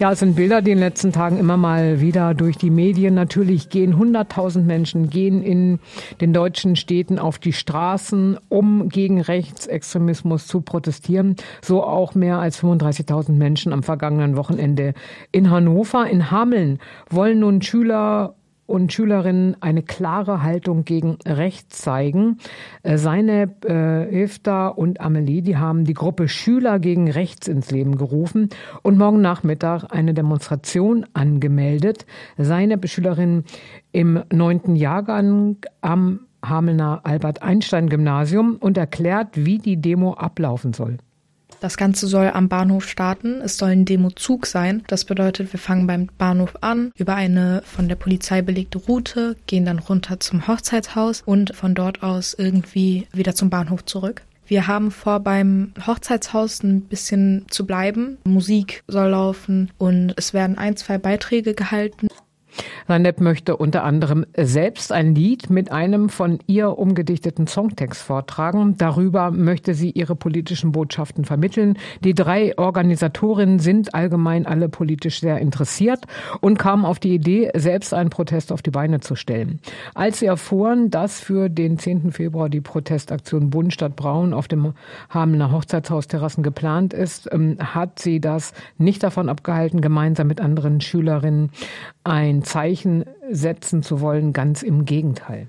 [0.00, 3.12] Ja, es sind Bilder, die in den letzten Tagen immer mal wieder durch die Medien
[3.12, 3.94] natürlich gehen.
[3.94, 5.78] 100.000 Menschen gehen in
[6.22, 11.36] den deutschen Städten auf die Straßen, um gegen Rechtsextremismus zu protestieren.
[11.60, 14.94] So auch mehr als 35.000 Menschen am vergangenen Wochenende
[15.32, 16.08] in Hannover.
[16.08, 16.78] In Hameln
[17.10, 18.36] wollen nun Schüler
[18.70, 22.38] und Schülerinnen eine klare Haltung gegen rechts zeigen.
[22.84, 24.26] Äh, seine äh,
[24.76, 28.48] und Amelie, die haben die Gruppe Schüler gegen rechts ins Leben gerufen
[28.82, 32.06] und morgen Nachmittag eine Demonstration angemeldet.
[32.38, 33.44] Seine Schülerin
[33.90, 40.98] im neunten Jahrgang am Hamelner Albert-Einstein-Gymnasium und erklärt, wie die Demo ablaufen soll.
[41.60, 43.42] Das Ganze soll am Bahnhof starten.
[43.42, 44.82] Es soll ein Demozug sein.
[44.86, 49.66] Das bedeutet, wir fangen beim Bahnhof an, über eine von der Polizei belegte Route, gehen
[49.66, 54.22] dann runter zum Hochzeitshaus und von dort aus irgendwie wieder zum Bahnhof zurück.
[54.46, 58.18] Wir haben vor, beim Hochzeitshaus ein bisschen zu bleiben.
[58.24, 62.08] Musik soll laufen und es werden ein, zwei Beiträge gehalten.
[62.86, 68.76] Lanep möchte unter anderem selbst ein Lied mit einem von ihr umgedichteten Songtext vortragen.
[68.76, 71.78] Darüber möchte sie ihre politischen Botschaften vermitteln.
[72.02, 76.04] Die drei Organisatorinnen sind allgemein alle politisch sehr interessiert
[76.40, 79.60] und kamen auf die Idee, selbst einen Protest auf die Beine zu stellen.
[79.94, 82.12] Als sie erfuhren, dass für den 10.
[82.12, 84.74] Februar die Protestaktion Bund statt Braun auf dem
[85.10, 91.50] Hamelner Hochzeitshausterrassen geplant ist, ähm, hat sie das nicht davon abgehalten, gemeinsam mit anderen Schülerinnen
[92.04, 94.32] ein Zeichen setzen zu wollen.
[94.32, 95.48] Ganz im Gegenteil.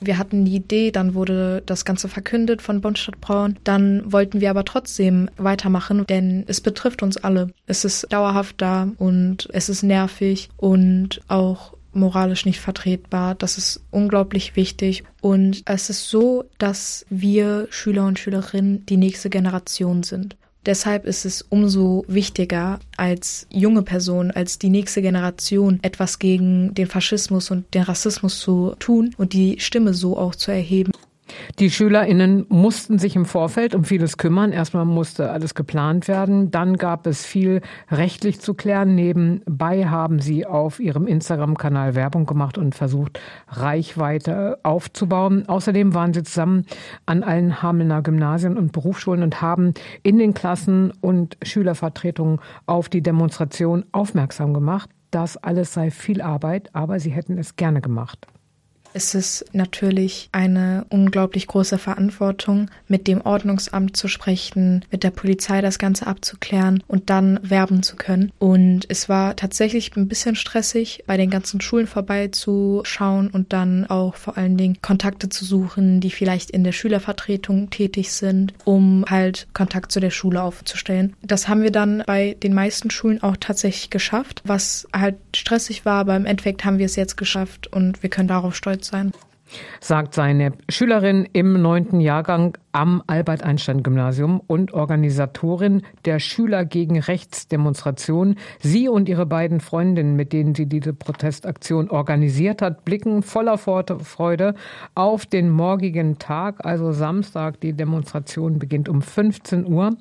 [0.00, 3.58] Wir hatten die Idee, dann wurde das Ganze verkündet von Bundstadt Braun.
[3.64, 7.48] Dann wollten wir aber trotzdem weitermachen, denn es betrifft uns alle.
[7.66, 13.34] Es ist dauerhaft da und es ist nervig und auch moralisch nicht vertretbar.
[13.34, 15.02] Das ist unglaublich wichtig.
[15.20, 20.36] Und es ist so, dass wir Schüler und Schülerinnen die nächste Generation sind.
[20.68, 26.86] Deshalb ist es umso wichtiger, als junge Person, als die nächste Generation etwas gegen den
[26.86, 30.92] Faschismus und den Rassismus zu tun und die Stimme so auch zu erheben.
[31.58, 34.52] Die SchülerInnen mussten sich im Vorfeld um vieles kümmern.
[34.52, 36.50] Erstmal musste alles geplant werden.
[36.50, 37.60] Dann gab es viel
[37.90, 38.94] rechtlich zu klären.
[38.94, 45.48] Nebenbei haben sie auf ihrem Instagram-Kanal Werbung gemacht und versucht, Reichweite aufzubauen.
[45.48, 46.64] Außerdem waren sie zusammen
[47.06, 53.02] an allen Hamelner Gymnasien und Berufsschulen und haben in den Klassen und Schülervertretungen auf die
[53.02, 54.90] Demonstration aufmerksam gemacht.
[55.10, 58.26] Das alles sei viel Arbeit, aber sie hätten es gerne gemacht.
[58.94, 65.60] Es ist natürlich eine unglaublich große Verantwortung, mit dem Ordnungsamt zu sprechen, mit der Polizei
[65.60, 68.32] das Ganze abzuklären und dann werben zu können.
[68.38, 74.16] Und es war tatsächlich ein bisschen stressig, bei den ganzen Schulen vorbeizuschauen und dann auch
[74.16, 79.46] vor allen Dingen Kontakte zu suchen, die vielleicht in der Schülervertretung tätig sind, um halt
[79.52, 81.14] Kontakt zu der Schule aufzustellen.
[81.22, 86.00] Das haben wir dann bei den meisten Schulen auch tatsächlich geschafft, was halt stressig war,
[86.00, 89.12] aber im Endeffekt haben wir es jetzt geschafft und wir können darauf stolz sein.
[89.80, 98.36] Sagt seine Schülerin im neunten Jahrgang am Albert-Einstein-Gymnasium und Organisatorin der Schüler gegen Rechtsdemonstration.
[98.60, 104.54] Sie und ihre beiden Freundinnen, mit denen sie diese Protestaktion organisiert hat, blicken voller Freude
[104.94, 107.60] auf den morgigen Tag, also Samstag.
[107.60, 109.96] Die Demonstration beginnt um 15 Uhr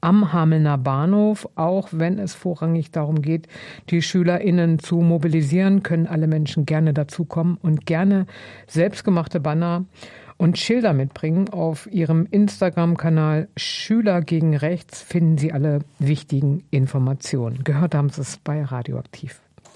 [0.00, 1.46] am Hamelner Bahnhof.
[1.54, 3.46] Auch wenn es vorrangig darum geht,
[3.90, 8.26] die SchülerInnen zu mobilisieren, können alle Menschen gerne dazukommen und gerne
[8.92, 9.86] selbstgemachte Banner
[10.36, 11.48] und Schilder mitbringen.
[11.48, 17.64] Auf ihrem Instagram-Kanal Schüler gegen Rechts finden Sie alle wichtigen Informationen.
[17.64, 19.40] Gehört haben Sie es bei Radioaktiv.